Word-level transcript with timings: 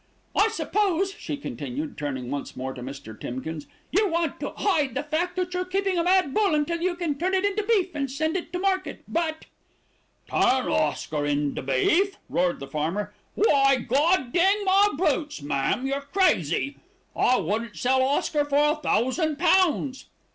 "I 0.35 0.47
suppose," 0.47 1.11
she 1.13 1.37
continued, 1.37 1.95
turning 1.95 2.31
once 2.31 2.55
more 2.57 2.73
to 2.73 2.81
Mr. 2.81 3.13
Timkins, 3.19 3.67
"you 3.91 4.09
want 4.09 4.39
to 4.39 4.49
hide 4.57 4.95
the 4.95 5.03
fact 5.03 5.35
that 5.35 5.53
you're 5.53 5.63
keeping 5.63 5.99
a 5.99 6.03
mad 6.03 6.33
bull 6.33 6.55
until 6.55 6.81
you 6.81 6.95
can 6.95 7.19
turn 7.19 7.35
it 7.35 7.45
into 7.45 7.61
beef 7.61 7.93
and 7.93 8.09
send 8.09 8.35
it 8.35 8.51
to 8.51 8.57
market; 8.57 9.03
but" 9.07 9.45
"Turn 10.27 10.67
Oscar 10.71 11.23
into 11.27 11.61
beef!" 11.61 12.17
roared 12.29 12.59
the 12.59 12.65
farmer. 12.67 13.13
"Why, 13.35 13.75
God 13.75 14.33
dang 14.33 14.65
my 14.65 14.89
boots, 14.97 15.43
ma'am, 15.43 15.85
you're 15.85 16.01
crazy! 16.01 16.77
I 17.15 17.37
wouldn't 17.37 17.77
sell 17.77 18.01
Oscar 18.01 18.43
for 18.43 18.71
a 18.71 18.75
thousand 18.77 19.37
pounds." 19.37 20.07